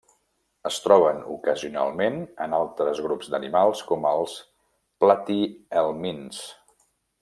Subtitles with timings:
[0.69, 2.17] Es troben ocasionalment
[2.47, 4.37] en altres grups d'animals com els
[5.07, 6.45] platihelmints.